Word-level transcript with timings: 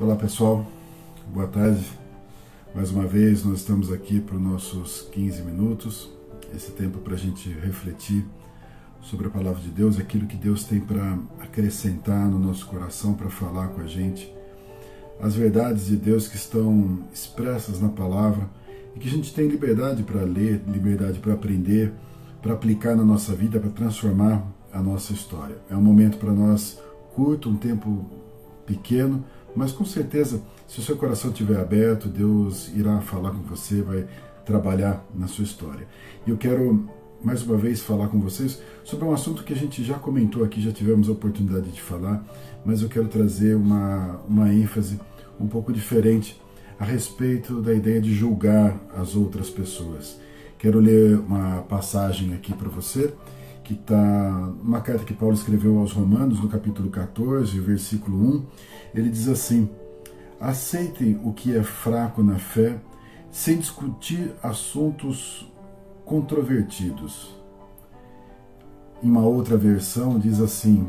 Olá 0.00 0.16
pessoal, 0.16 0.66
boa 1.32 1.46
tarde. 1.46 1.88
Mais 2.74 2.90
uma 2.90 3.06
vez 3.06 3.44
nós 3.44 3.60
estamos 3.60 3.92
aqui 3.92 4.20
para 4.20 4.34
os 4.34 4.42
nossos 4.42 5.02
15 5.12 5.42
minutos, 5.42 6.10
esse 6.52 6.72
tempo 6.72 6.98
para 6.98 7.14
a 7.14 7.16
gente 7.16 7.48
refletir 7.48 8.26
sobre 9.00 9.28
a 9.28 9.30
palavra 9.30 9.62
de 9.62 9.68
Deus, 9.68 9.96
aquilo 9.96 10.26
que 10.26 10.36
Deus 10.36 10.64
tem 10.64 10.80
para 10.80 11.16
acrescentar 11.38 12.28
no 12.28 12.40
nosso 12.40 12.66
coração, 12.66 13.14
para 13.14 13.30
falar 13.30 13.68
com 13.68 13.82
a 13.82 13.86
gente, 13.86 14.34
as 15.20 15.36
verdades 15.36 15.86
de 15.86 15.96
Deus 15.96 16.26
que 16.26 16.34
estão 16.34 17.04
expressas 17.14 17.80
na 17.80 17.88
palavra 17.88 18.50
e 18.96 18.98
que 18.98 19.06
a 19.06 19.12
gente 19.12 19.32
tem 19.32 19.46
liberdade 19.46 20.02
para 20.02 20.22
ler, 20.22 20.60
liberdade 20.66 21.20
para 21.20 21.34
aprender, 21.34 21.92
para 22.42 22.52
aplicar 22.52 22.96
na 22.96 23.04
nossa 23.04 23.32
vida, 23.32 23.60
para 23.60 23.70
transformar 23.70 24.44
a 24.72 24.82
nossa 24.82 25.12
história. 25.12 25.56
É 25.70 25.76
um 25.76 25.82
momento 25.82 26.18
para 26.18 26.32
nós 26.32 26.80
curto, 27.14 27.48
um 27.48 27.56
tempo 27.56 28.04
pequeno, 28.66 29.24
mas 29.54 29.72
com 29.72 29.84
certeza, 29.84 30.42
se 30.66 30.80
o 30.80 30.82
seu 30.82 30.96
coração 30.96 31.30
estiver 31.30 31.60
aberto, 31.60 32.08
Deus 32.08 32.70
irá 32.74 33.00
falar 33.00 33.30
com 33.30 33.42
você, 33.42 33.82
vai 33.82 34.06
trabalhar 34.44 35.04
na 35.14 35.26
sua 35.26 35.44
história. 35.44 35.86
E 36.26 36.30
eu 36.30 36.36
quero 36.36 36.88
mais 37.22 37.42
uma 37.42 37.56
vez 37.56 37.80
falar 37.80 38.08
com 38.08 38.20
vocês 38.20 38.60
sobre 38.84 39.04
um 39.06 39.12
assunto 39.12 39.44
que 39.44 39.52
a 39.52 39.56
gente 39.56 39.82
já 39.82 39.94
comentou 39.94 40.44
aqui, 40.44 40.60
já 40.60 40.70
tivemos 40.70 41.08
a 41.08 41.12
oportunidade 41.12 41.70
de 41.70 41.80
falar, 41.80 42.22
mas 42.64 42.82
eu 42.82 42.88
quero 42.88 43.08
trazer 43.08 43.56
uma, 43.56 44.20
uma 44.28 44.52
ênfase 44.52 45.00
um 45.40 45.46
pouco 45.46 45.72
diferente 45.72 46.38
a 46.78 46.84
respeito 46.84 47.62
da 47.62 47.72
ideia 47.72 48.00
de 48.00 48.12
julgar 48.12 48.78
as 48.94 49.16
outras 49.16 49.48
pessoas. 49.48 50.20
Quero 50.58 50.78
ler 50.80 51.18
uma 51.18 51.62
passagem 51.62 52.34
aqui 52.34 52.52
para 52.52 52.68
você, 52.68 53.12
que 53.64 53.72
está 53.72 54.52
numa 54.62 54.80
carta 54.80 55.04
que 55.04 55.14
Paulo 55.14 55.34
escreveu 55.34 55.78
aos 55.78 55.92
Romanos, 55.92 56.40
no 56.40 56.48
capítulo 56.48 56.90
14, 56.90 57.58
versículo 57.58 58.16
1. 58.16 58.46
Ele 58.94 59.08
diz 59.08 59.26
assim: 59.26 59.68
Aceitem 60.38 61.18
o 61.24 61.32
que 61.32 61.56
é 61.56 61.62
fraco 61.62 62.22
na 62.22 62.38
fé, 62.38 62.78
sem 63.30 63.58
discutir 63.58 64.32
assuntos 64.42 65.50
controvertidos. 66.04 67.34
Em 69.02 69.08
uma 69.08 69.22
outra 69.22 69.56
versão, 69.56 70.18
diz 70.18 70.40
assim: 70.40 70.88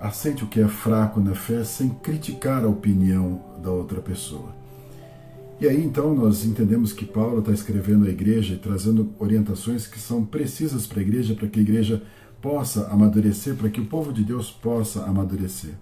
aceite 0.00 0.44
o 0.44 0.46
que 0.46 0.60
é 0.60 0.68
fraco 0.68 1.20
na 1.20 1.34
fé 1.34 1.64
sem 1.64 1.88
criticar 1.88 2.64
a 2.64 2.68
opinião 2.68 3.40
da 3.60 3.70
outra 3.70 4.00
pessoa. 4.00 4.61
E 5.62 5.68
aí 5.68 5.80
então 5.80 6.12
nós 6.12 6.44
entendemos 6.44 6.92
que 6.92 7.04
Paulo 7.04 7.38
está 7.38 7.52
escrevendo 7.52 8.04
à 8.04 8.10
igreja 8.10 8.54
e 8.54 8.58
trazendo 8.58 9.14
orientações 9.16 9.86
que 9.86 10.00
são 10.00 10.24
precisas 10.24 10.88
para 10.88 10.98
a 10.98 11.02
igreja, 11.02 11.36
para 11.36 11.46
que 11.46 11.60
a 11.60 11.62
igreja 11.62 12.02
possa 12.40 12.88
amadurecer, 12.88 13.54
para 13.54 13.70
que 13.70 13.80
o 13.80 13.86
povo 13.86 14.12
de 14.12 14.24
Deus 14.24 14.50
possa 14.50 15.04
amadurecer. 15.04 15.74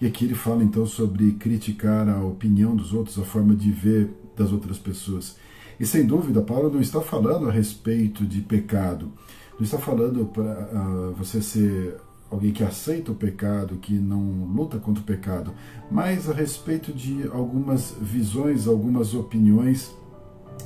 E 0.00 0.06
aqui 0.06 0.24
ele 0.24 0.36
fala 0.36 0.62
então 0.62 0.86
sobre 0.86 1.32
criticar 1.32 2.08
a 2.08 2.22
opinião 2.22 2.76
dos 2.76 2.92
outros, 2.94 3.18
a 3.18 3.24
forma 3.24 3.56
de 3.56 3.72
ver 3.72 4.08
das 4.36 4.52
outras 4.52 4.78
pessoas. 4.78 5.34
E 5.80 5.84
sem 5.84 6.06
dúvida, 6.06 6.40
Paulo 6.40 6.70
não 6.70 6.80
está 6.80 7.00
falando 7.00 7.48
a 7.48 7.52
respeito 7.52 8.24
de 8.24 8.40
pecado, 8.40 9.12
não 9.58 9.64
está 9.64 9.78
falando 9.78 10.26
para 10.26 10.70
uh, 10.72 11.12
você 11.14 11.42
ser 11.42 11.96
alguém 12.30 12.52
que 12.52 12.62
aceita 12.62 13.12
o 13.12 13.14
pecado, 13.14 13.76
que 13.76 13.94
não 13.94 14.44
luta 14.44 14.78
contra 14.78 15.02
o 15.02 15.06
pecado, 15.06 15.52
mas 15.90 16.28
a 16.28 16.32
respeito 16.32 16.92
de 16.92 17.26
algumas 17.32 17.94
visões, 18.00 18.66
algumas 18.66 19.14
opiniões 19.14 19.90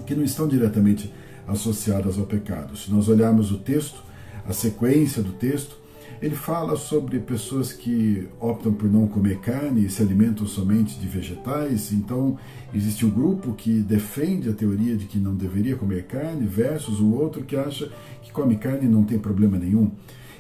que 0.07 0.15
não 0.15 0.25
estão 0.25 0.49
diretamente 0.49 1.13
associadas 1.47 2.19
ao 2.19 2.27
pecado. 2.27 2.77
Se 2.77 2.91
nós 2.91 3.09
olharmos 3.09 3.53
o 3.53 3.59
texto, 3.59 4.03
a 4.47 4.53
sequência 4.53 5.23
do 5.23 5.33
texto, 5.33 5.83
ele 6.21 6.37
fala 6.37 6.77
sobre 6.77 7.19
pessoas 7.19 7.73
que 7.73 8.29
optam 8.39 8.73
por 8.73 8.89
não 8.89 9.09
comer 9.09 9.41
carne 9.41 9.85
e 9.85 9.91
se 9.91 10.01
alimentam 10.03 10.47
somente 10.47 10.97
de 10.97 11.07
vegetais. 11.09 11.91
Então, 11.91 12.39
existe 12.73 13.05
um 13.05 13.11
grupo 13.11 13.53
que 13.55 13.81
defende 13.81 14.49
a 14.49 14.53
teoria 14.53 14.97
de 14.97 15.07
que 15.07 15.19
não 15.19 15.35
deveria 15.35 15.75
comer 15.75 16.05
carne, 16.05 16.47
versus 16.47 17.01
o 17.01 17.13
outro 17.13 17.43
que 17.43 17.57
acha 17.57 17.91
que 18.23 18.31
come 18.31 18.57
carne 18.57 18.87
e 18.87 18.89
não 18.89 19.03
tem 19.03 19.19
problema 19.19 19.59
nenhum. 19.59 19.91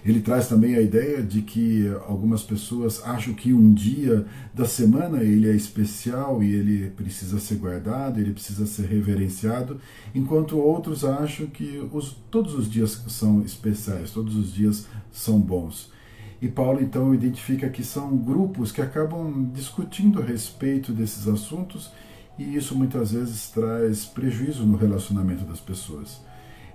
Ele 0.04 0.20
traz 0.20 0.48
também 0.48 0.74
a 0.74 0.80
ideia 0.80 1.22
de 1.22 1.42
que 1.42 1.88
algumas 2.08 2.42
pessoas 2.42 3.00
acham 3.04 3.34
que 3.34 3.52
um 3.52 3.72
dia 3.72 4.26
da 4.52 4.64
semana 4.64 5.22
ele 5.22 5.48
é 5.48 5.54
especial 5.54 6.42
e 6.42 6.52
ele 6.52 6.90
precisa 6.90 7.38
ser 7.38 7.54
guardado, 7.56 8.18
ele 8.18 8.32
precisa 8.32 8.66
ser 8.66 8.86
reverenciado, 8.86 9.80
enquanto 10.12 10.58
outros 10.58 11.04
acham 11.04 11.46
que 11.46 11.88
os, 11.92 12.16
todos 12.30 12.54
os 12.54 12.68
dias 12.68 13.04
são 13.06 13.42
especiais, 13.42 14.10
todos 14.10 14.34
os 14.34 14.52
dias 14.52 14.88
são 15.12 15.38
bons. 15.38 15.92
E 16.40 16.48
Paulo 16.48 16.82
então 16.82 17.14
identifica 17.14 17.68
que 17.68 17.84
são 17.84 18.16
grupos 18.16 18.72
que 18.72 18.82
acabam 18.82 19.48
discutindo 19.54 20.20
a 20.20 20.24
respeito 20.24 20.92
desses 20.92 21.28
assuntos 21.28 21.92
e 22.36 22.56
isso 22.56 22.74
muitas 22.74 23.12
vezes 23.12 23.50
traz 23.50 24.04
prejuízo 24.04 24.66
no 24.66 24.76
relacionamento 24.76 25.44
das 25.44 25.60
pessoas. 25.60 26.20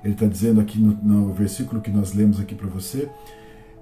Ele 0.07 0.13
está 0.13 0.25
dizendo 0.25 0.61
aqui 0.61 0.79
no, 0.79 0.93
no 1.03 1.33
versículo 1.33 1.81
que 1.81 1.91
nós 1.91 2.13
lemos 2.13 2.39
aqui 2.39 2.55
para 2.55 2.69
você, 2.69 3.09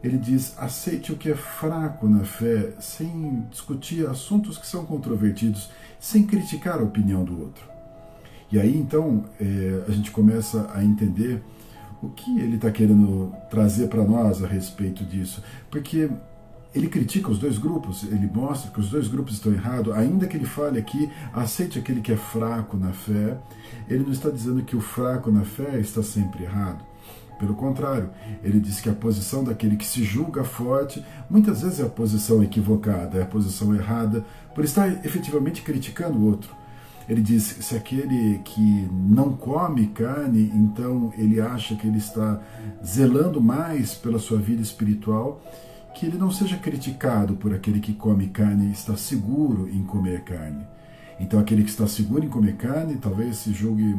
ele 0.04 0.18
diz: 0.18 0.56
aceite 0.58 1.12
o 1.12 1.16
que 1.16 1.30
é 1.30 1.36
fraco 1.36 2.10
na 2.10 2.24
fé, 2.24 2.74
sem 2.80 3.46
discutir 3.52 4.08
assuntos 4.08 4.58
que 4.58 4.66
são 4.66 4.88
controvertidos, 4.88 5.70
sem 6.00 6.26
criticar 6.26 6.80
a 6.80 6.84
opinião 6.84 7.24
do 7.24 7.40
outro. 7.40 7.64
E 8.52 8.60
aí 8.60 8.76
então 8.76 9.26
é, 9.40 9.84
a 9.88 9.92
gente 9.92 10.10
começa 10.10 10.68
a 10.74 10.84
entender 10.84 11.44
o 12.02 12.10
que 12.10 12.40
ele 12.40 12.56
está 12.56 12.72
querendo 12.72 13.32
trazer 13.52 13.88
para 13.88 14.04
nós 14.04 14.44
a 14.44 14.48
respeito 14.48 15.04
disso, 15.06 15.44
porque 15.70 16.10
ele 16.76 16.90
critica 16.90 17.32
os 17.32 17.40
dois 17.40 17.58
grupos, 17.58 18.04
ele 18.04 18.30
mostra 18.32 18.70
que 18.70 18.80
os 18.82 18.90
dois 18.90 19.08
grupos 19.08 19.36
estão 19.36 19.54
errados, 19.54 19.94
ainda 19.94 20.28
que 20.28 20.36
ele 20.36 20.46
fale 20.46 20.78
aqui, 20.78 21.10
aceite 21.34 21.80
aquele 21.80 22.02
que 22.02 22.12
é 22.12 22.18
fraco 22.18 22.76
na 22.76 22.92
fé, 22.92 23.38
ele 23.88 24.04
não 24.04 24.12
está 24.12 24.30
dizendo 24.30 24.62
que 24.62 24.76
o 24.76 24.82
fraco 24.82 25.32
na 25.32 25.46
fé 25.46 25.80
está 25.80 26.04
sempre 26.04 26.44
errado. 26.44 26.84
Pelo 27.40 27.54
contrário, 27.54 28.10
ele 28.44 28.60
diz 28.60 28.82
que 28.82 28.90
a 28.90 28.94
posição 28.94 29.44
daquele 29.44 29.78
que 29.78 29.86
se 29.86 30.04
julga 30.04 30.44
forte 30.44 31.04
muitas 31.30 31.62
vezes 31.62 31.80
é 31.80 31.84
a 31.84 31.90
posição 31.90 32.44
equivocada, 32.44 33.20
é 33.20 33.22
a 33.22 33.26
posição 33.26 33.74
errada, 33.74 34.26
por 34.54 34.64
estar 34.64 34.90
efetivamente 35.06 35.62
criticando 35.62 36.18
o 36.18 36.26
outro. 36.26 36.54
Ele 37.08 37.22
diz: 37.22 37.44
se 37.44 37.76
aquele 37.76 38.40
que 38.40 38.90
não 38.92 39.34
come 39.34 39.88
carne, 39.88 40.52
então 40.54 41.14
ele 41.18 41.40
acha 41.40 41.76
que 41.76 41.88
ele 41.88 42.00
está 42.00 42.42
zelando 42.84 43.40
mais 43.40 43.94
pela 43.94 44.18
sua 44.18 44.40
vida 44.40 44.62
espiritual 44.62 45.42
que 45.96 46.06
ele 46.06 46.18
não 46.18 46.30
seja 46.30 46.58
criticado 46.58 47.36
por 47.36 47.54
aquele 47.54 47.80
que 47.80 47.94
come 47.94 48.28
carne 48.28 48.68
e 48.68 48.72
está 48.72 48.98
seguro 48.98 49.70
em 49.70 49.82
comer 49.84 50.24
carne. 50.24 50.68
Então, 51.20 51.40
aquele 51.40 51.64
que 51.64 51.70
está 51.70 51.88
seguro 51.88 52.26
em 52.26 52.30
comer 52.30 52.58
carne 52.58 52.98
talvez 52.98 53.38
se 53.38 53.54
julgue 53.54 53.98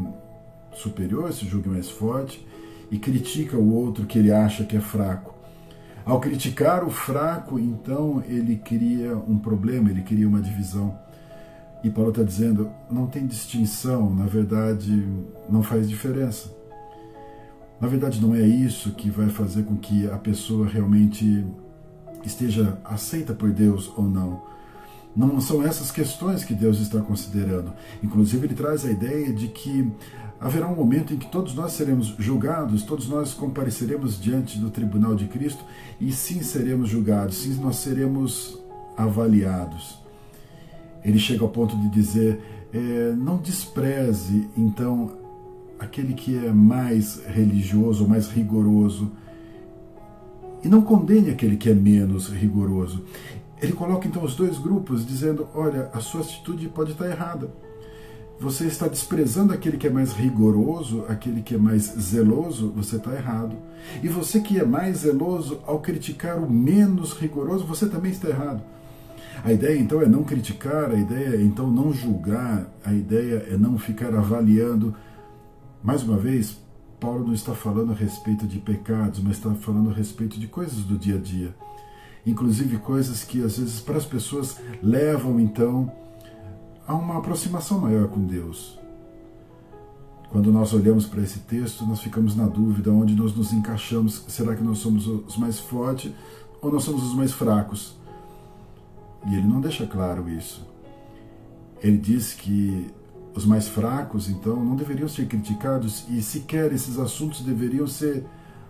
superior, 0.75 1.33
se 1.33 1.47
julgue 1.47 1.71
mais 1.71 1.89
forte 1.89 2.47
e 2.91 2.99
critica 2.99 3.57
o 3.57 3.75
outro 3.75 4.05
que 4.05 4.19
ele 4.19 4.31
acha 4.31 4.65
que 4.65 4.77
é 4.77 4.81
fraco. 4.81 5.35
Ao 6.05 6.21
criticar 6.21 6.85
o 6.85 6.91
fraco, 6.91 7.59
então 7.59 8.23
ele 8.29 8.57
cria 8.57 9.17
um 9.17 9.39
problema, 9.39 9.91
ele 9.91 10.03
cria 10.03 10.29
uma 10.29 10.41
divisão. 10.41 10.97
E 11.83 11.91
Paulo 11.91 12.11
está 12.11 12.23
dizendo: 12.23 12.71
não 12.91 13.07
tem 13.07 13.27
distinção, 13.27 14.15
na 14.15 14.27
verdade, 14.27 15.05
não 15.49 15.63
faz 15.63 15.89
diferença. 15.89 16.55
Na 17.81 17.89
verdade, 17.89 18.21
não 18.21 18.35
é 18.35 18.41
isso 18.41 18.93
que 18.93 19.11
vai 19.11 19.29
fazer 19.29 19.65
com 19.65 19.77
que 19.77 20.07
a 20.09 20.17
pessoa 20.17 20.69
realmente 20.69 21.45
esteja 22.27 22.79
aceita 22.85 23.33
por 23.33 23.51
Deus 23.51 23.91
ou 23.97 24.05
não. 24.05 24.43
Não 25.15 25.41
são 25.41 25.63
essas 25.63 25.91
questões 25.91 26.45
que 26.45 26.55
Deus 26.55 26.79
está 26.79 27.01
considerando. 27.01 27.73
Inclusive, 28.03 28.47
ele 28.47 28.55
traz 28.55 28.85
a 28.85 28.91
ideia 28.91 29.33
de 29.33 29.49
que 29.49 29.91
haverá 30.39 30.69
um 30.69 30.75
momento 30.75 31.15
em 31.15 31.17
que 31.17 31.31
todos 31.31 31.55
nós 31.55 31.73
seremos 31.73 32.15
julgados, 32.19 32.83
todos 32.83 33.09
nós 33.09 33.33
compareceremos 33.33 34.21
diante 34.21 34.59
do 34.59 34.69
tribunal 34.69 35.15
de 35.15 35.27
Cristo 35.27 35.65
e 35.99 36.13
sim 36.13 36.43
seremos 36.43 36.91
julgados, 36.91 37.39
sim 37.39 37.55
nós 37.55 37.77
seremos 37.77 38.59
avaliados. 38.97 39.99
Ele 41.03 41.19
chega 41.19 41.43
ao 41.43 41.49
ponto 41.49 41.77
de 41.77 41.89
dizer: 41.89 42.69
é, 42.73 43.15
não 43.17 43.39
despreze 43.39 44.49
então 44.57 45.13
aquele 45.79 46.15
que 46.15 46.37
é 46.37 46.53
mais 46.53 47.23
religioso, 47.27 48.07
mais 48.07 48.29
rigoroso 48.29 49.11
e 50.63 50.69
não 50.69 50.83
condene 50.83 51.31
aquele 51.31 51.57
que 51.57 51.69
é 51.69 51.75
menos 51.75 52.29
rigoroso. 52.29 53.05
Ele 53.61 53.73
coloca 53.73 54.07
então 54.07 54.23
os 54.23 54.35
dois 54.35 54.59
grupos, 54.59 55.07
dizendo: 55.07 55.49
olha, 55.55 55.91
a 55.93 56.01
sua 56.01 56.21
atitude 56.21 56.69
pode 56.69 56.93
estar 56.93 57.09
errada. 57.09 57.51
Você 58.39 58.67
está 58.67 58.87
desprezando 58.87 59.55
aquele 59.55 59.79
que 59.79 59.87
é 59.87 59.91
mais 59.91 60.13
rigoroso, 60.13 61.07
aquele 61.09 61.41
que 61.41 61.55
é 61.55 61.59
mais 61.59 61.85
zeloso, 61.99 62.71
você 62.77 62.97
está 62.97 63.15
errado. 63.15 63.57
E 64.03 64.09
você 64.09 64.41
que 64.41 64.59
é 64.59 64.65
mais 64.65 64.99
zeloso, 64.99 65.61
ao 65.67 65.81
criticar 65.81 66.39
o 66.39 66.51
menos 66.51 67.15
rigoroso, 67.15 67.65
você 67.65 67.89
também 67.89 68.13
está 68.13 68.29
errado. 68.29 68.63
A 69.43 69.53
ideia 69.53 69.79
então 69.79 70.03
é 70.03 70.07
não 70.07 70.23
criticar, 70.23 70.91
a 70.91 70.99
ideia 70.99 71.37
é 71.37 71.43
então 71.43 71.71
não 71.71 71.93
julgar, 71.95 72.71
a 72.85 72.93
ideia 72.93 73.47
é 73.51 73.57
não 73.57 73.79
ficar 73.79 74.15
avaliando. 74.15 74.95
Mais 75.83 76.03
uma 76.03 76.19
vez, 76.19 76.59
Paulo 77.01 77.27
não 77.27 77.35
está 77.35 77.55
falando 77.55 77.93
a 77.93 77.95
respeito 77.95 78.47
de 78.47 78.59
pecados, 78.59 79.21
mas 79.21 79.37
está 79.37 79.51
falando 79.55 79.91
a 79.91 79.93
respeito 79.93 80.39
de 80.39 80.47
coisas 80.47 80.79
do 80.79 80.97
dia 80.97 81.17
a 81.17 81.21
dia. 81.21 81.55
Inclusive 82.25 82.79
coisas 82.79 83.23
que 83.23 83.43
às 83.43 83.59
vezes 83.59 83.81
para 83.81 83.97
as 83.97 84.05
pessoas 84.05 84.59
levam 84.83 85.39
então 85.39 85.93
há 86.87 86.95
uma 86.95 87.19
aproximação 87.19 87.79
maior 87.79 88.09
com 88.09 88.25
Deus. 88.25 88.79
Quando 90.31 90.53
nós 90.53 90.73
olhamos 90.73 91.07
para 91.07 91.23
esse 91.23 91.41
texto, 91.41 91.87
nós 91.87 92.01
ficamos 92.01 92.35
na 92.35 92.47
dúvida 92.47 92.91
onde 92.91 93.15
nós 93.15 93.35
nos 93.35 93.53
encaixamos. 93.53 94.25
Será 94.29 94.57
que 94.57 94.63
nós 94.63 94.79
somos 94.79 95.07
os 95.07 95.37
mais 95.37 95.59
fortes 95.59 96.13
ou 96.61 96.73
nós 96.73 96.83
somos 96.83 97.03
os 97.05 97.15
mais 97.15 97.33
fracos? 97.33 97.97
E 99.29 99.35
ele 99.35 99.47
não 99.47 99.61
deixa 99.61 99.87
claro 99.87 100.29
isso. 100.29 100.67
Ele 101.81 101.97
diz 101.97 102.33
que 102.33 102.91
os 103.37 103.45
mais 103.45 103.69
fracos, 103.69 104.31
então, 104.31 104.65
não 104.65 104.75
deveriam 104.75 105.07
ser 105.07 105.27
criticados 105.27 106.07
e 106.09 106.23
sequer 106.23 106.73
esses 106.73 106.99
assuntos 106.99 107.43
deveriam 107.43 107.87
ser 107.87 108.25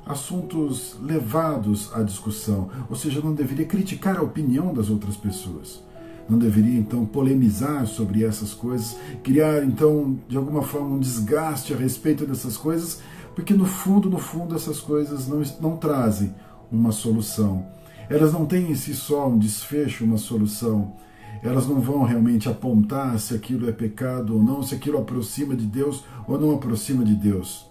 assuntos 0.05 0.97
levados 1.01 1.91
à 1.95 2.03
discussão, 2.03 2.69
ou 2.91 2.97
seja, 2.97 3.21
não 3.21 3.33
deveria 3.33 3.65
criticar 3.65 4.17
a 4.17 4.23
opinião 4.23 4.75
das 4.75 4.91
outras 4.91 5.17
pessoas. 5.17 5.83
Não 6.29 6.37
deveria 6.37 6.79
então 6.79 7.07
polemizar 7.07 7.87
sobre 7.87 8.25
essas 8.25 8.53
coisas, 8.53 8.97
criar 9.23 9.63
então 9.63 10.19
de 10.29 10.37
alguma 10.37 10.63
forma 10.63 10.97
um 10.97 10.99
desgaste 10.99 11.73
a 11.73 11.77
respeito 11.77 12.27
dessas 12.27 12.57
coisas, 12.57 13.01
porque 13.37 13.55
no 13.55 13.67
fundo, 13.67 14.11
no 14.11 14.19
fundo, 14.19 14.57
essas 14.57 14.81
coisas 14.81 15.29
não, 15.29 15.43
não 15.61 15.77
trazem 15.77 16.35
uma 16.73 16.91
solução. 16.91 17.67
Elas 18.11 18.33
não 18.33 18.47
têm 18.47 18.73
em 18.73 18.75
si 18.75 18.95
só 18.95 19.29
um 19.29 19.39
desfecho, 19.39 20.05
uma 20.05 20.19
solução 20.19 20.95
elas 21.43 21.67
não 21.67 21.81
vão 21.81 22.03
realmente 22.03 22.49
apontar 22.49 23.19
se 23.19 23.35
aquilo 23.35 23.69
é 23.69 23.73
pecado 23.73 24.37
ou 24.37 24.43
não, 24.43 24.62
se 24.62 24.75
aquilo 24.75 24.99
aproxima 24.99 25.55
de 25.55 25.67
Deus 25.67 26.05
ou 26.27 26.38
não 26.38 26.55
aproxima 26.55 27.05
de 27.05 27.15
Deus. 27.15 27.71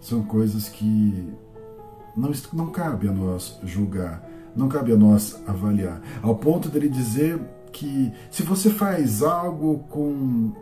São 0.00 0.22
coisas 0.22 0.68
que 0.68 1.32
não, 2.16 2.30
não 2.52 2.70
cabe 2.70 3.08
a 3.08 3.12
nós 3.12 3.58
julgar, 3.64 4.26
não 4.54 4.68
cabe 4.68 4.92
a 4.92 4.96
nós 4.96 5.40
avaliar. 5.46 6.00
Ao 6.22 6.34
ponto 6.36 6.68
dele 6.68 6.88
dizer 6.88 7.40
que 7.72 8.12
se 8.30 8.42
você 8.42 8.70
faz 8.70 9.22
algo 9.22 9.80
com 9.90 10.52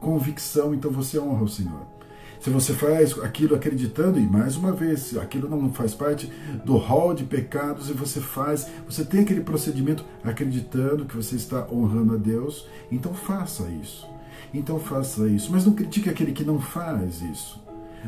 convicção, 0.00 0.74
então 0.74 0.90
você 0.90 1.18
honra 1.18 1.42
o 1.42 1.48
Senhor. 1.48 1.86
Se 2.38 2.48
você 2.48 2.72
faz 2.72 3.18
aquilo 3.20 3.54
acreditando, 3.54 4.18
e 4.18 4.22
mais 4.22 4.56
uma 4.56 4.72
vez, 4.72 5.16
aquilo 5.16 5.48
não 5.48 5.72
faz 5.72 5.94
parte 5.94 6.30
do 6.64 6.76
rol 6.76 7.12
de 7.12 7.24
pecados 7.24 7.90
e 7.90 7.92
você 7.92 8.20
faz, 8.20 8.66
você 8.86 9.04
tem 9.04 9.20
aquele 9.20 9.42
procedimento 9.42 10.04
acreditando 10.24 11.04
que 11.04 11.16
você 11.16 11.36
está 11.36 11.66
honrando 11.70 12.14
a 12.14 12.16
Deus, 12.16 12.66
então 12.90 13.12
faça 13.12 13.68
isso. 13.82 14.06
Então 14.54 14.78
faça 14.78 15.28
isso. 15.28 15.52
Mas 15.52 15.66
não 15.66 15.74
critique 15.74 16.08
aquele 16.08 16.32
que 16.32 16.44
não 16.44 16.58
faz 16.58 17.20
isso. 17.20 17.60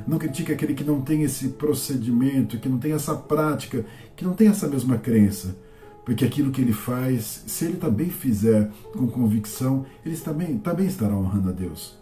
Não 0.07 0.19
critique 0.19 0.53
aquele 0.53 0.75
que 0.75 0.85
não 0.85 1.03
tem 1.03 1.23
esse 1.23 1.51
procedimento, 1.51 2.59
que 2.59 2.69
não 2.69 2.79
tem 2.79 2.93
essa 2.93 3.15
prática, 3.15 3.85
que 4.17 4.25
não 4.25 4.33
tem 4.33 4.49
essa 4.49 4.67
mesma 4.67 4.97
crença. 4.97 5.57
Porque 6.05 6.25
aquilo 6.25 6.51
que 6.51 6.61
ele 6.61 6.73
faz, 6.73 7.45
se 7.47 7.65
ele 7.65 7.77
também 7.77 8.09
fizer 8.09 8.71
com 8.93 9.07
convicção, 9.07 9.85
ele 10.05 10.17
também, 10.17 10.59
também 10.59 10.87
estará 10.87 11.15
honrando 11.15 11.51
a 11.51 11.53
Deus. 11.53 12.02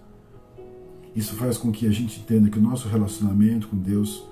Isso 1.14 1.34
faz 1.34 1.58
com 1.58 1.72
que 1.72 1.86
a 1.86 1.90
gente 1.90 2.20
entenda 2.20 2.48
que 2.48 2.58
o 2.58 2.62
nosso 2.62 2.88
relacionamento 2.88 3.68
com 3.68 3.76
Deus 3.76 4.24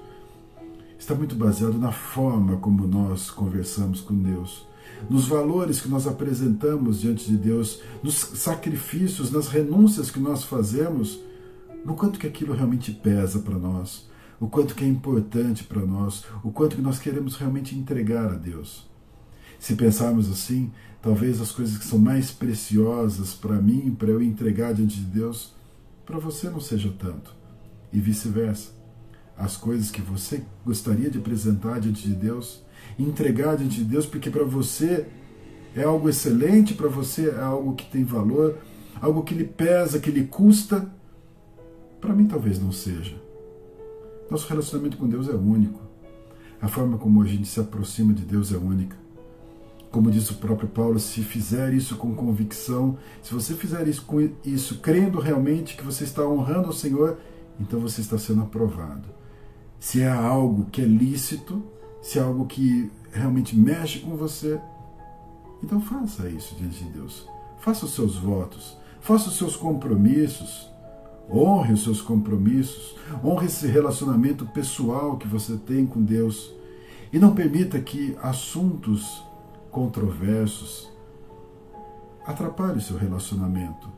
está 0.98 1.14
muito 1.14 1.34
baseado 1.34 1.78
na 1.78 1.92
forma 1.92 2.56
como 2.56 2.86
nós 2.86 3.30
conversamos 3.30 4.00
com 4.00 4.14
Deus, 4.14 4.66
nos 5.08 5.26
valores 5.26 5.80
que 5.80 5.88
nós 5.88 6.06
apresentamos 6.06 7.00
diante 7.00 7.26
de 7.28 7.36
Deus, 7.36 7.80
nos 8.02 8.14
sacrifícios, 8.14 9.30
nas 9.30 9.48
renúncias 9.48 10.10
que 10.10 10.18
nós 10.18 10.44
fazemos, 10.44 11.20
no 11.84 11.94
quanto 11.94 12.18
que 12.18 12.26
aquilo 12.26 12.54
realmente 12.54 12.92
pesa 12.92 13.38
para 13.38 13.56
nós, 13.56 14.08
o 14.40 14.48
quanto 14.48 14.74
que 14.74 14.84
é 14.84 14.88
importante 14.88 15.64
para 15.64 15.84
nós, 15.84 16.24
o 16.42 16.50
quanto 16.50 16.76
que 16.76 16.82
nós 16.82 16.98
queremos 16.98 17.36
realmente 17.36 17.76
entregar 17.76 18.32
a 18.32 18.36
Deus. 18.36 18.86
Se 19.58 19.74
pensarmos 19.74 20.30
assim, 20.30 20.70
talvez 21.02 21.40
as 21.40 21.50
coisas 21.50 21.78
que 21.78 21.84
são 21.84 21.98
mais 21.98 22.30
preciosas 22.30 23.34
para 23.34 23.60
mim, 23.60 23.94
para 23.98 24.10
eu 24.10 24.22
entregar 24.22 24.74
diante 24.74 24.96
de 24.96 25.06
Deus, 25.06 25.52
para 26.08 26.18
você 26.18 26.48
não 26.48 26.58
seja 26.58 26.90
tanto. 26.98 27.34
E 27.92 28.00
vice-versa. 28.00 28.70
As 29.36 29.58
coisas 29.58 29.90
que 29.90 30.00
você 30.00 30.42
gostaria 30.64 31.10
de 31.10 31.18
apresentar 31.18 31.78
diante 31.78 32.08
de 32.08 32.14
Deus, 32.14 32.64
entregar 32.98 33.58
diante 33.58 33.76
de 33.76 33.84
Deus, 33.84 34.06
porque 34.06 34.30
para 34.30 34.42
você 34.42 35.06
é 35.76 35.84
algo 35.84 36.08
excelente, 36.08 36.72
para 36.72 36.88
você 36.88 37.28
é 37.28 37.40
algo 37.40 37.74
que 37.74 37.84
tem 37.90 38.04
valor, 38.04 38.56
algo 39.02 39.22
que 39.22 39.34
lhe 39.34 39.44
pesa, 39.44 40.00
que 40.00 40.10
lhe 40.10 40.24
custa, 40.24 40.90
para 42.00 42.14
mim 42.14 42.26
talvez 42.26 42.58
não 42.58 42.72
seja. 42.72 43.14
Nosso 44.30 44.48
relacionamento 44.48 44.96
com 44.96 45.06
Deus 45.06 45.28
é 45.28 45.34
único. 45.34 45.80
A 46.60 46.68
forma 46.68 46.96
como 46.96 47.22
a 47.22 47.26
gente 47.26 47.46
se 47.46 47.60
aproxima 47.60 48.14
de 48.14 48.22
Deus 48.22 48.50
é 48.50 48.56
única. 48.56 48.96
Como 49.90 50.10
diz 50.10 50.30
o 50.30 50.34
próprio 50.34 50.68
Paulo, 50.68 50.98
se 50.98 51.22
fizer 51.22 51.72
isso 51.72 51.96
com 51.96 52.14
convicção, 52.14 52.98
se 53.22 53.32
você 53.32 53.54
fizer 53.54 53.88
isso 53.88 54.02
com 54.02 54.20
isso 54.44 54.78
crendo 54.80 55.18
realmente 55.18 55.76
que 55.76 55.84
você 55.84 56.04
está 56.04 56.22
honrando 56.22 56.66
ao 56.66 56.72
Senhor, 56.72 57.18
então 57.58 57.80
você 57.80 58.00
está 58.00 58.18
sendo 58.18 58.42
aprovado. 58.42 59.08
Se 59.80 60.02
é 60.02 60.10
algo 60.10 60.66
que 60.70 60.82
é 60.82 60.84
lícito, 60.84 61.62
se 62.02 62.18
é 62.18 62.22
algo 62.22 62.46
que 62.46 62.90
realmente 63.12 63.56
mexe 63.56 64.00
com 64.00 64.16
você, 64.16 64.60
então 65.62 65.80
faça 65.80 66.28
isso 66.28 66.54
diante 66.54 66.84
de 66.84 66.90
Deus. 66.90 67.26
Faça 67.60 67.86
os 67.86 67.94
seus 67.94 68.16
votos, 68.16 68.76
faça 69.00 69.28
os 69.28 69.36
seus 69.36 69.56
compromissos, 69.56 70.68
honre 71.30 71.72
os 71.72 71.82
seus 71.82 72.00
compromissos, 72.00 72.94
honre 73.24 73.46
esse 73.46 73.66
relacionamento 73.66 74.46
pessoal 74.46 75.16
que 75.16 75.26
você 75.26 75.56
tem 75.56 75.86
com 75.86 76.02
Deus 76.02 76.52
e 77.12 77.18
não 77.18 77.34
permita 77.34 77.80
que 77.80 78.16
assuntos 78.22 79.22
controversos, 79.78 80.90
atrapalhe 82.26 82.80
seu 82.80 82.96
relacionamento, 82.96 83.88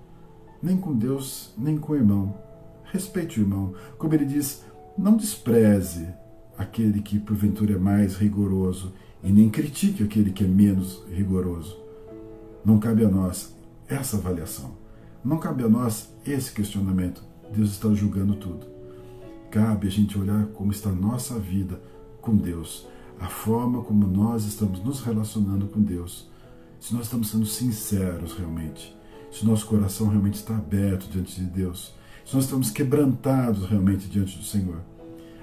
nem 0.63 0.77
com 0.77 0.95
Deus, 0.95 1.55
nem 1.57 1.79
com 1.79 1.95
o 1.95 1.97
irmão. 1.97 2.35
Respeite 2.85 3.41
o 3.41 3.45
irmão. 3.45 3.73
Como 3.97 4.13
ele 4.13 4.27
diz, 4.27 4.63
não 4.99 5.17
despreze 5.17 6.07
aquele 6.59 7.01
que 7.01 7.19
porventura 7.19 7.77
é 7.77 7.79
mais 7.79 8.17
rigoroso 8.17 8.93
e 9.25 9.33
nem 9.33 9.49
critique 9.49 10.03
aquele 10.03 10.33
que 10.33 10.45
é 10.45 10.47
menos 10.47 11.03
rigoroso. 11.11 11.79
Não 12.63 12.79
cabe 12.79 13.03
a 13.03 13.09
nós 13.09 13.57
essa 13.89 14.19
avaliação. 14.19 14.73
Não 15.25 15.39
cabe 15.39 15.65
a 15.65 15.69
nós 15.69 16.15
esse 16.27 16.53
questionamento. 16.53 17.25
Deus 17.55 17.71
está 17.71 17.89
julgando 17.95 18.35
tudo. 18.35 18.67
Cabe 19.51 19.89
a 19.89 19.91
gente 19.91 20.19
olhar 20.19 20.45
como 20.49 20.73
está 20.73 20.91
a 20.91 20.95
nossa 20.95 21.39
vida 21.39 21.81
com 22.21 22.37
Deus 22.37 22.87
a 23.21 23.27
forma 23.27 23.83
como 23.83 24.07
nós 24.07 24.45
estamos 24.45 24.83
nos 24.83 25.01
relacionando 25.03 25.67
com 25.67 25.81
Deus, 25.81 26.29
se 26.79 26.95
nós 26.95 27.05
estamos 27.05 27.29
sendo 27.29 27.45
sinceros 27.45 28.33
realmente, 28.33 28.97
se 29.31 29.47
nosso 29.47 29.67
coração 29.67 30.09
realmente 30.09 30.37
está 30.37 30.57
aberto 30.57 31.07
diante 31.11 31.39
de 31.39 31.47
Deus, 31.47 31.95
se 32.25 32.35
nós 32.35 32.45
estamos 32.45 32.71
quebrantados 32.71 33.69
realmente 33.69 34.09
diante 34.09 34.39
do 34.39 34.45
Senhor. 34.45 34.81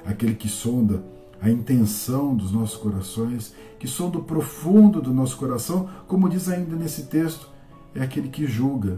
Aquele 0.03 0.33
que 0.33 0.49
sonda 0.49 1.03
a 1.39 1.49
intenção 1.49 2.35
dos 2.35 2.51
nossos 2.51 2.77
corações, 2.77 3.53
que 3.77 3.87
sonda 3.87 4.17
o 4.17 4.23
profundo 4.23 4.99
do 4.99 5.13
nosso 5.13 5.37
coração, 5.37 5.87
como 6.07 6.27
diz 6.27 6.49
ainda 6.49 6.75
nesse 6.75 7.03
texto, 7.03 7.49
é 7.93 8.01
aquele 8.01 8.29
que 8.29 8.47
julga, 8.47 8.97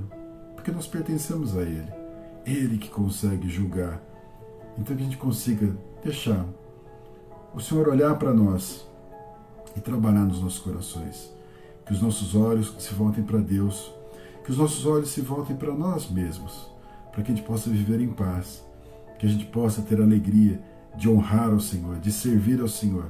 porque 0.56 0.72
nós 0.72 0.88
pertencemos 0.88 1.58
a 1.58 1.64
Ele. 1.64 1.92
Ele 2.46 2.78
que 2.78 2.90
consegue 2.90 3.50
julgar. 3.50 4.02
Então 4.78 4.96
que 4.96 5.02
a 5.02 5.06
gente 5.06 5.18
consiga 5.18 5.76
deixar 6.02 6.46
o 7.54 7.60
Senhor 7.60 7.88
olhar 7.88 8.16
para 8.18 8.34
nós 8.34 8.88
e 9.76 9.80
trabalhar 9.80 10.26
nos 10.26 10.42
nossos 10.42 10.60
corações. 10.60 11.32
Que 11.86 11.94
os 11.94 12.02
nossos 12.02 12.36
olhos 12.36 12.76
se 12.78 12.94
voltem 12.94 13.24
para 13.24 13.40
Deus, 13.40 13.92
que 14.44 14.52
os 14.52 14.58
nossos 14.58 14.86
olhos 14.86 15.10
se 15.10 15.22
voltem 15.22 15.56
para 15.56 15.74
nós 15.74 16.10
mesmos, 16.10 16.70
para 17.12 17.24
que 17.24 17.32
a 17.32 17.36
gente 17.36 17.46
possa 17.46 17.70
viver 17.70 18.00
em 18.00 18.10
paz, 18.10 18.64
que 19.18 19.26
a 19.26 19.30
gente 19.30 19.46
possa 19.46 19.82
ter 19.82 20.00
alegria 20.00 20.62
de 20.96 21.10
honrar 21.10 21.50
ao 21.50 21.60
Senhor, 21.60 21.98
de 22.00 22.12
servir 22.12 22.62
ao 22.62 22.68
Senhor, 22.68 23.10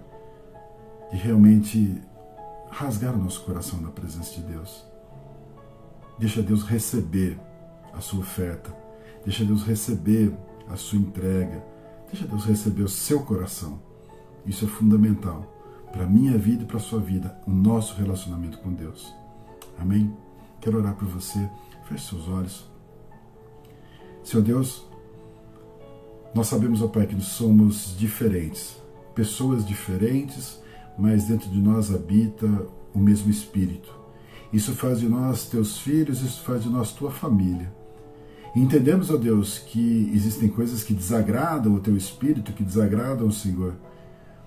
de 1.12 1.18
realmente 1.18 2.02
rasgar 2.72 3.14
o 3.14 3.18
nosso 3.18 3.44
coração 3.44 3.82
na 3.82 3.90
presença 3.90 4.36
de 4.36 4.42
Deus. 4.44 4.86
Deixa 6.18 6.42
Deus 6.42 6.64
receber 6.64 7.38
a 7.94 8.00
sua 8.00 8.20
oferta, 8.20 8.74
deixa 9.26 9.44
Deus 9.44 9.64
receber 9.64 10.34
a 10.70 10.78
sua 10.78 11.00
entrega, 11.00 11.62
deixa 12.10 12.26
Deus 12.26 12.46
receber 12.46 12.84
o 12.84 12.90
seu 12.90 13.22
coração 13.22 13.89
isso 14.46 14.66
é 14.66 14.68
fundamental 14.68 15.56
para 15.92 16.04
a 16.04 16.08
minha 16.08 16.38
vida 16.38 16.64
e 16.64 16.66
para 16.66 16.78
a 16.78 16.82
sua 16.82 17.00
vida, 17.00 17.40
o 17.48 17.52
nosso 17.52 17.96
relacionamento 17.96 18.60
com 18.60 18.74
Deus. 18.74 19.14
Amém? 19.80 20.16
Quero 20.62 20.78
orar 20.78 20.96
por 20.96 21.08
você. 21.08 21.50
Feche 21.88 22.10
seus 22.10 22.28
olhos. 22.28 22.70
Senhor 24.24 24.44
Deus, 24.44 24.86
nós 26.36 26.48
sabemos, 26.48 26.82
ó 26.82 26.88
Pai, 26.88 27.08
que 27.08 27.20
somos 27.22 27.96
diferentes, 27.98 28.78
pessoas 29.16 29.66
diferentes, 29.66 30.62
mas 30.98 31.26
dentro 31.26 31.50
de 31.50 31.60
nós 31.60 31.94
habita 31.94 32.46
o 32.94 33.00
mesmo 33.00 33.32
Espírito. 33.32 33.92
Isso 34.54 34.74
faz 34.74 35.00
de 35.00 35.08
nós 35.08 35.48
teus 35.48 35.80
filhos, 35.80 36.22
isso 36.22 36.44
faz 36.44 36.64
de 36.64 36.70
nós 36.70 36.92
tua 36.92 37.10
família. 37.10 37.74
Entendemos, 38.56 39.10
ó 39.10 39.18
Deus, 39.18 39.60
que 39.60 40.12
existem 40.14 40.50
coisas 40.50 40.84
que 40.84 40.94
desagradam 40.94 41.74
o 41.74 41.80
teu 41.80 41.96
Espírito, 41.96 42.54
que 42.54 42.64
desagradam 42.64 43.28
o 43.28 43.32
Senhor. 43.32 43.76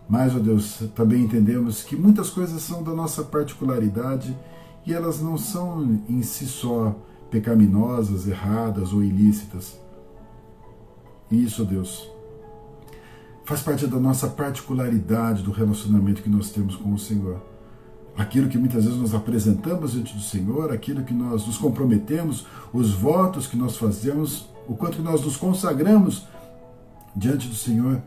Mas, 0.08 0.34
ó 0.34 0.38
Deus, 0.38 0.82
também 0.94 1.22
entendemos 1.22 1.82
que 1.82 1.96
muitas 1.96 2.28
coisas 2.30 2.62
são 2.62 2.82
da 2.82 2.92
nossa 2.92 3.22
particularidade 3.22 4.36
e 4.84 4.92
elas 4.92 5.20
não 5.20 5.38
são 5.38 6.00
em 6.08 6.22
si 6.22 6.46
só 6.46 6.94
pecaminosas, 7.30 8.26
erradas 8.26 8.92
ou 8.92 9.02
ilícitas. 9.02 9.80
Isso, 11.30 11.64
Deus, 11.64 12.10
faz 13.44 13.62
parte 13.62 13.86
da 13.86 13.98
nossa 13.98 14.28
particularidade 14.28 15.42
do 15.42 15.50
relacionamento 15.50 16.22
que 16.22 16.28
nós 16.28 16.50
temos 16.50 16.76
com 16.76 16.92
o 16.92 16.98
Senhor. 16.98 17.40
Aquilo 18.16 18.50
que 18.50 18.58
muitas 18.58 18.84
vezes 18.84 19.00
nós 19.00 19.14
apresentamos 19.14 19.92
diante 19.92 20.14
do 20.14 20.20
Senhor, 20.20 20.70
aquilo 20.70 21.02
que 21.04 21.14
nós 21.14 21.46
nos 21.46 21.56
comprometemos, 21.56 22.46
os 22.70 22.92
votos 22.92 23.46
que 23.46 23.56
nós 23.56 23.78
fazemos, 23.78 24.46
o 24.68 24.76
quanto 24.76 24.96
que 24.96 25.02
nós 25.02 25.24
nos 25.24 25.36
consagramos 25.36 26.26
diante 27.16 27.48
do 27.48 27.54
Senhor, 27.54 28.02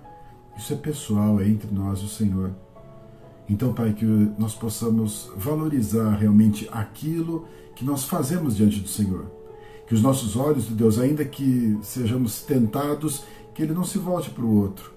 isso 0.57 0.73
é 0.73 0.75
pessoal, 0.75 1.39
é 1.39 1.47
entre 1.47 1.73
nós 1.73 1.99
e 1.99 2.05
o 2.05 2.09
Senhor. 2.09 2.51
Então, 3.47 3.73
Pai, 3.73 3.93
que 3.93 4.05
nós 4.37 4.55
possamos 4.55 5.31
valorizar 5.35 6.11
realmente 6.15 6.67
aquilo 6.71 7.45
que 7.75 7.85
nós 7.85 8.05
fazemos 8.05 8.55
diante 8.55 8.79
do 8.79 8.87
Senhor. 8.87 9.25
Que 9.85 9.93
os 9.93 10.01
nossos 10.01 10.35
olhos, 10.35 10.65
Deus, 10.67 10.97
ainda 10.97 11.23
que 11.23 11.77
sejamos 11.83 12.41
tentados, 12.41 13.23
que 13.53 13.61
ele 13.61 13.73
não 13.73 13.83
se 13.83 13.99
volte 13.99 14.31
para 14.31 14.43
o 14.43 14.61
outro, 14.61 14.91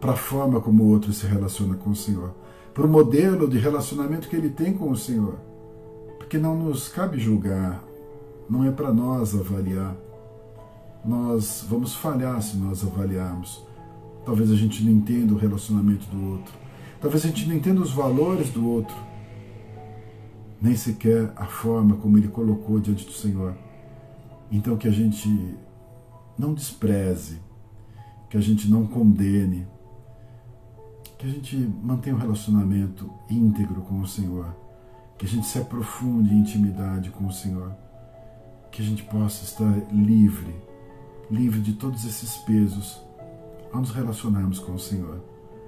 para 0.00 0.12
a 0.12 0.16
forma 0.16 0.60
como 0.60 0.82
o 0.82 0.88
outro 0.88 1.12
se 1.12 1.26
relaciona 1.26 1.76
com 1.76 1.90
o 1.90 1.96
Senhor, 1.96 2.34
para 2.74 2.84
o 2.84 2.88
modelo 2.88 3.48
de 3.48 3.58
relacionamento 3.58 4.28
que 4.28 4.36
ele 4.36 4.50
tem 4.50 4.72
com 4.72 4.90
o 4.90 4.96
Senhor. 4.96 5.38
Porque 6.18 6.38
não 6.38 6.56
nos 6.56 6.88
cabe 6.88 7.20
julgar, 7.20 7.84
não 8.50 8.64
é 8.64 8.70
para 8.72 8.92
nós 8.92 9.34
avaliar. 9.34 9.96
Nós 11.04 11.64
vamos 11.68 11.94
falhar 11.94 12.42
se 12.42 12.56
nós 12.56 12.84
avaliarmos. 12.84 13.64
Talvez 14.26 14.50
a 14.50 14.56
gente 14.56 14.82
não 14.82 14.90
entenda 14.90 15.32
o 15.32 15.38
relacionamento 15.38 16.04
do 16.08 16.32
outro. 16.32 16.52
Talvez 17.00 17.24
a 17.24 17.28
gente 17.28 17.46
não 17.46 17.54
entenda 17.54 17.80
os 17.80 17.92
valores 17.92 18.50
do 18.50 18.68
outro. 18.68 18.96
Nem 20.60 20.74
sequer 20.74 21.32
a 21.36 21.46
forma 21.46 21.94
como 21.94 22.18
ele 22.18 22.26
colocou 22.26 22.80
diante 22.80 23.06
do 23.06 23.12
Senhor. 23.12 23.56
Então 24.50 24.76
que 24.76 24.88
a 24.88 24.90
gente 24.90 25.28
não 26.36 26.52
despreze, 26.52 27.40
que 28.28 28.36
a 28.36 28.40
gente 28.40 28.68
não 28.68 28.84
condene, 28.84 29.64
que 31.16 31.26
a 31.26 31.30
gente 31.30 31.56
mantenha 31.80 32.16
um 32.16 32.18
relacionamento 32.18 33.08
íntegro 33.30 33.80
com 33.82 34.00
o 34.00 34.08
Senhor, 34.08 34.56
que 35.16 35.24
a 35.24 35.28
gente 35.28 35.46
se 35.46 35.58
aprofunde 35.58 36.34
em 36.34 36.38
intimidade 36.38 37.10
com 37.10 37.26
o 37.26 37.32
Senhor, 37.32 37.72
que 38.72 38.82
a 38.82 38.84
gente 38.84 39.04
possa 39.04 39.44
estar 39.44 39.72
livre, 39.92 40.52
livre 41.30 41.60
de 41.60 41.74
todos 41.74 42.04
esses 42.04 42.36
pesos 42.38 43.05
ao 43.72 43.80
nos 43.80 43.90
relacionarmos 43.90 44.58
com 44.58 44.72
o 44.72 44.78
Senhor. 44.78 45.22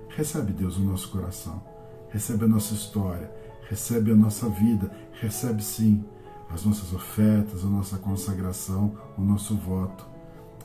Recebe, 0.09 0.53
Deus, 0.53 0.77
o 0.77 0.81
nosso 0.81 1.11
coração, 1.11 1.63
recebe 2.11 2.45
a 2.45 2.49
nossa 2.49 2.75
história, 2.75 3.31
recebe 3.69 4.11
a 4.13 4.17
nossa 4.17 4.49
vida, 4.49 4.91
recebe 5.21 5.63
sim 5.63 6.05
as 6.51 6.65
nossas 6.65 6.93
ofertas, 6.93 7.65
a 7.65 7.69
nossa 7.69 7.99
consagração, 7.99 8.97
o 9.17 9.23
nosso 9.23 9.55
voto, 9.57 10.07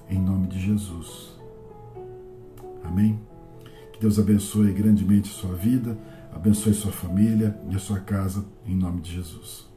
em 0.09 0.19
nome 0.19 0.47
de 0.47 0.59
Jesus. 0.59 1.37
Amém? 2.83 3.19
Que 3.91 3.99
Deus 3.99 4.17
abençoe 4.17 4.71
grandemente 4.71 5.29
a 5.29 5.33
sua 5.33 5.55
vida, 5.55 5.97
abençoe 6.33 6.73
sua 6.73 6.91
família 6.91 7.59
e 7.69 7.75
a 7.75 7.79
sua 7.79 7.99
casa, 7.99 8.45
em 8.65 8.75
nome 8.75 9.01
de 9.01 9.11
Jesus. 9.11 9.72